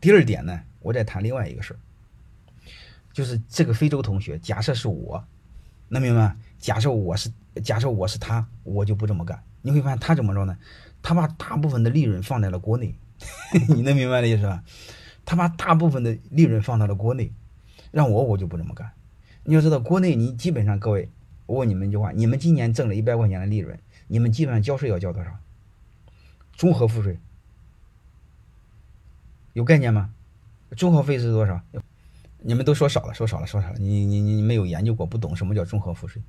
[0.00, 1.78] 第二点呢，我再谈另外一个事儿，
[3.12, 5.24] 就是这个非洲同学，假设是我，
[5.88, 6.36] 能明白吗？
[6.58, 7.30] 假设我是，
[7.62, 9.42] 假设我是他，我就不这么干。
[9.62, 10.56] 你会发现他怎么着呢？
[11.02, 12.94] 他把大部分的利润放在了国内，
[13.68, 14.64] 你能明白的意思吧？
[15.26, 17.32] 他把大部分的利润放到了国内，
[17.90, 18.90] 让我我就不这么干。
[19.44, 21.10] 你要知道，国内你基本上各位，
[21.44, 23.78] 我问你们一句话：你们今年挣了一百块钱的利润，
[24.08, 25.30] 你们基本上交税要交多少？
[26.54, 27.18] 综合赋税
[29.52, 30.10] 有概念吗？
[30.76, 31.60] 综合费是多少？
[32.38, 33.78] 你们都说少了，说少了，说少了。
[33.78, 36.22] 你你你没有研究过，不懂什么叫综合赋税。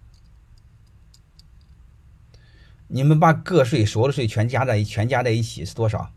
[2.88, 6.12] 你们把个税所有的税全加在全加在一起是多少？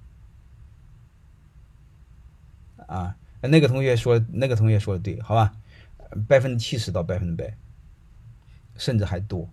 [2.87, 5.55] 啊，那个同学说，那个同学说的对，好吧？
[6.27, 7.57] 百分之七十到百分之百，
[8.77, 9.49] 甚至还多。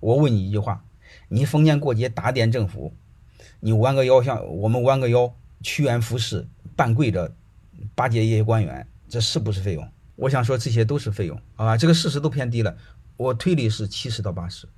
[0.00, 0.84] 我问你一句话：
[1.28, 2.94] 你逢年过节打点政府，
[3.60, 7.34] 你弯个腰像我们弯个腰屈原服侍半跪着
[7.94, 9.88] 巴结一些官员，这是不是费用？
[10.16, 12.76] 我想说这些都是费用啊，这个事实都偏低了。
[13.16, 14.68] 我推理是七十到八十。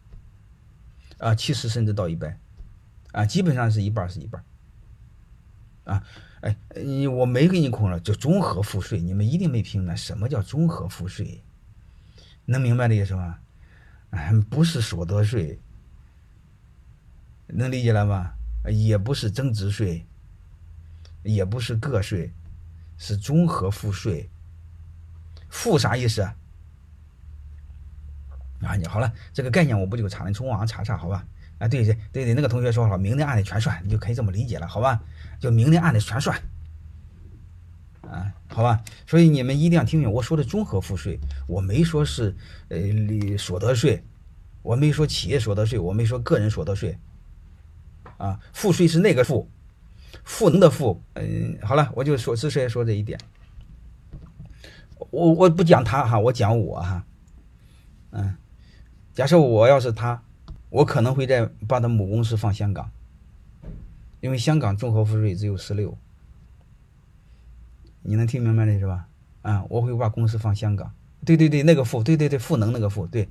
[1.19, 2.38] 啊，七十甚至到一百，
[3.12, 4.44] 啊，基本上是一半是一半，
[5.84, 6.05] 啊，
[6.42, 11.42] 哎，你我没给你空了，就综合赋税，你们一定没听明白什么叫综合赋税，
[12.44, 13.38] 能明白的意思吗？
[14.10, 15.58] 哎，不是所得税，
[17.47, 18.36] 能理解了吧？
[18.70, 20.05] 也不是增值税，
[21.27, 22.32] 也不是个税，
[22.96, 24.30] 是综合赋税。
[25.48, 26.22] 赋啥意思？
[28.62, 31.27] 啊，你好了，这个概念我不就查了，你从网上查查，好吧？
[31.58, 35.00] 啊，对对对对，那个同学说好了，明的暗的全算，你就可以这么理解了，好吧？
[35.38, 36.38] 就明的暗的全算，
[38.02, 38.82] 啊，好吧？
[39.06, 42.34] 所以你们一定要听明，我说的综合赋税，我没说是
[42.69, 44.02] 呃所得税，
[44.62, 46.98] 我没说企业所得税，我没说个人所得税，
[48.19, 49.48] 啊，赋税是那个赋，
[50.25, 53.19] 赋能的赋，嗯，好了，我就说只是说这一点，
[55.11, 57.05] 我我不讲他哈，我讲我哈，
[58.11, 58.37] 嗯。
[59.15, 60.23] 假设我要是他，
[60.69, 62.91] 我可能会在把他母公司放香港，
[64.21, 65.97] 因为香港综合赋税只有十六，
[68.03, 69.09] 你能听明白的是吧？
[69.41, 70.93] 啊，我会把公司放香港。
[71.25, 73.27] 对对对，那个赋，对对对，赋能那个赋，对，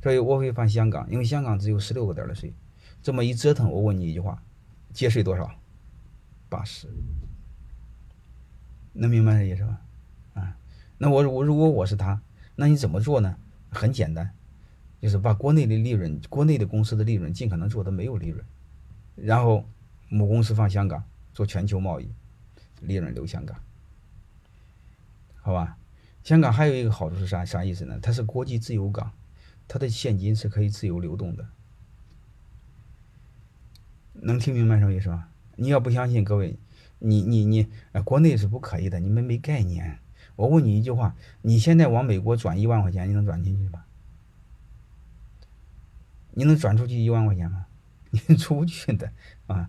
[0.00, 2.54] 所以我会放香港，因为香港只有十六个点的税。
[3.02, 4.40] 这么一折腾，我问你一句话，
[4.92, 5.50] 节税多少？
[6.48, 6.88] 八十，
[8.92, 9.80] 能明白这意思吧？
[10.34, 10.56] 啊，
[10.98, 12.20] 那我我如果我是他，
[12.54, 13.36] 那你怎么做呢？
[13.70, 14.32] 很简单。
[14.98, 18.44] 就是把国内的利润、国内的公司的利润尽可能做的没有利润，
[19.14, 19.64] 然后
[20.08, 22.10] 母公司放香港做全球贸易，
[22.80, 23.56] 利润留香港，
[25.42, 25.78] 好吧？
[26.24, 27.44] 香港还有一个好处是啥？
[27.44, 28.00] 啥意思呢？
[28.02, 29.12] 它是国际自由港，
[29.68, 31.46] 它的现金是可以自由流动的，
[34.14, 35.28] 能听明白什么意思吗？
[35.56, 36.56] 你要不相信，各位，
[36.98, 37.66] 你你你，
[38.04, 39.98] 国内是不可以的，你们没概念。
[40.36, 43.84] 我问你一句话：你现在往美国转一万块钱，你能转进去吗？
[46.32, 47.66] 你能转出去一万块钱吗？
[48.28, 49.10] 你出不去的
[49.46, 49.68] 啊，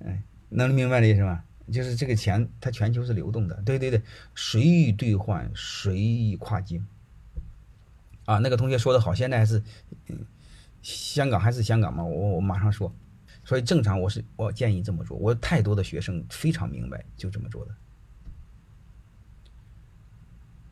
[0.00, 1.44] 嗯，能明白的意思吗？
[1.72, 4.02] 就是这个钱它全球是流动的，对对对，
[4.34, 6.84] 随意兑换，随意跨境。
[8.24, 9.62] 啊，那个同学说的好，现在还是，
[10.08, 10.26] 嗯，
[10.82, 12.02] 香港还是香港吗？
[12.02, 12.92] 我我马上说，
[13.50, 17.74] 所以正常我是我建议这么做，我太多的学生非常明白就这么做的。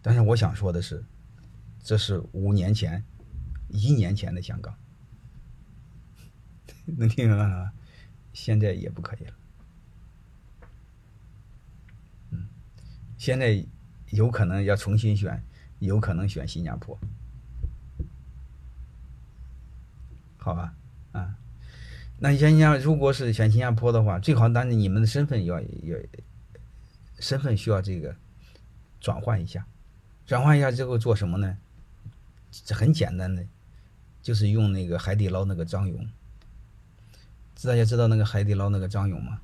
[0.01, 1.05] 但是我想说的是，
[1.83, 3.03] 这是五年前、
[3.67, 4.73] 一年前的香港。
[6.87, 7.73] 能听明白吗？
[8.33, 9.35] 现在也不可以了。
[12.31, 12.47] 嗯，
[13.17, 13.67] 现在
[14.11, 15.43] 有可能要重新选，
[15.81, 16.97] 有可能选新加坡，
[20.37, 20.73] 好吧？
[21.11, 21.37] 啊，
[22.19, 25.97] 那像新加如果是选新加坡的话，最好，但是你们的身份要要
[27.19, 28.15] 身份需要这个
[29.01, 29.67] 转换一下，
[30.27, 31.57] 转换一下之后做什么呢？
[32.51, 33.45] 这很简单的，
[34.23, 36.09] 就是用那个海底捞那个张勇。
[37.63, 39.41] 大家知道那个海底捞那个张勇吗？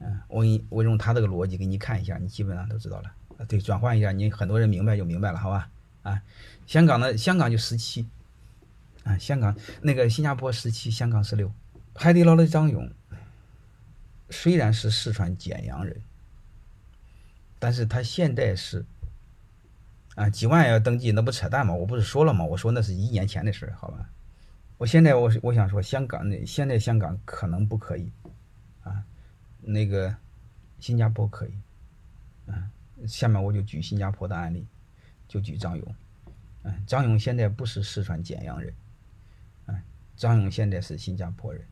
[0.00, 3.46] 嗯，我你我用他这个逻辑给你看一下，你基本上都知道了。
[3.46, 5.70] 对，转换一下，你很多人明白就明白了，好吧？
[6.02, 6.22] 啊，
[6.66, 8.06] 香港的香港就十七，
[9.06, 11.50] 啊，香港那个新加坡十七，香港十六。
[11.94, 12.90] 海底捞的张勇
[14.28, 16.02] 虽然是四川简阳人，
[17.58, 18.84] 但是他现在是
[20.16, 21.72] 啊几万要登记，那不扯淡吗？
[21.72, 22.44] 我不是说了吗？
[22.44, 24.10] 我说那是一年前的事好吧？
[24.76, 28.12] 我现在我我想说，香港那现在香港可能不可以，
[28.82, 29.02] 啊，
[29.62, 30.14] 那个
[30.80, 31.54] 新加坡可以，
[32.50, 32.68] 啊，
[33.06, 34.66] 下面我就举新加坡的案例，
[35.28, 35.94] 就举张勇，
[36.64, 38.74] 嗯，张勇现在不是四川简阳人，
[40.16, 41.66] 张勇现在是新加坡人，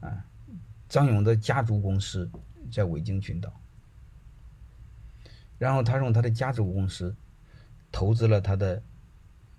[0.00, 0.24] 啊，
[0.88, 2.30] 张勇的家族公司
[2.72, 3.60] 在维京群岛，
[5.58, 7.14] 然后他用他的家族公司
[7.90, 8.82] 投资了他的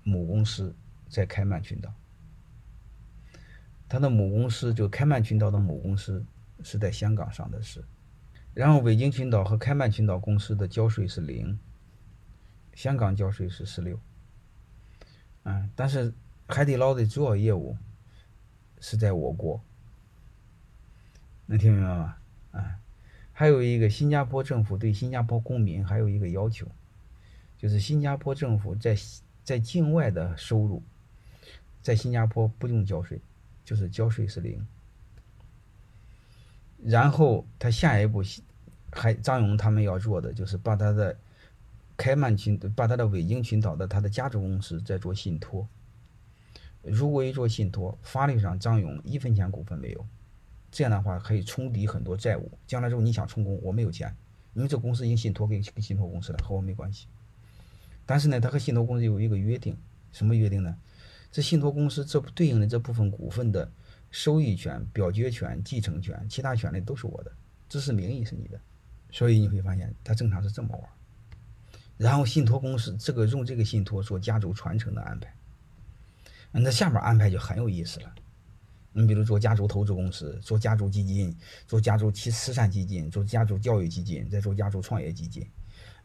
[0.03, 0.75] 母公司
[1.07, 1.93] 在开曼群岛，
[3.87, 6.25] 他的母公司就开曼群岛的母公司
[6.63, 7.83] 是在香港上的市，
[8.55, 11.59] 然后维京群岛和开曼群岛公司的交税是零，
[12.73, 13.99] 香港交税是十六，
[15.43, 16.11] 嗯，但是
[16.47, 17.77] 海底捞的主要业务
[18.79, 19.61] 是在我国，
[21.45, 22.15] 能听明白吗？
[22.51, 22.79] 啊？
[23.31, 26.67] 还有一个，新加坡政府对新加坡公民还有一个要求，
[27.57, 28.95] 就是新加坡政府在
[29.43, 30.83] 在境外的收入，
[31.81, 33.19] 在新加坡不用交税，
[33.65, 34.65] 就是交税是零。
[36.83, 38.21] 然后他下一步，
[38.91, 41.17] 还张勇他们要做的就是把他的
[41.97, 45.67] 开曼群，把他的维京群岛的他的家族公司在做信托。
[46.83, 50.05] 如果一做信托，法律上张勇一分钱股份没有。
[50.71, 52.51] 这样的话可以冲抵很多债务。
[52.67, 54.15] 将来之后你想充公，我没有钱，
[54.53, 57.07] 因为这公司已经信托给给信托公司了，和我没关系。
[58.05, 59.77] 但是呢，他和信托公司有一个约定，
[60.11, 60.75] 什么约定呢？
[61.31, 63.71] 这信托公司这对应的这部分股份的
[64.11, 67.31] 收益权、表决权、继承权、其他权利都是我的，
[67.69, 68.59] 只是名义是你的。
[69.09, 70.89] 所以你会发现，他正常是这么玩。
[71.97, 75.33] 然后信托公司这个用这个信托做家族传承的安排，
[76.53, 78.13] 那下面安排就很有意思了。
[78.91, 81.35] 你比如做家族投资公司，做家族基金，
[81.67, 85.43] 做家族慈慈善基金，做家族教育基金，再做家族创业基金，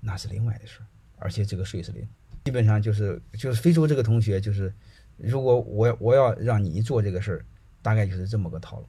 [0.01, 0.87] 那是另外的事儿。
[1.17, 2.09] 而且这个税是零，
[2.45, 4.73] 基本上就是就是非洲这个同学，就是
[5.19, 7.45] 如果我我要让你做这个事儿，
[7.83, 8.89] 大概就是这么个套路。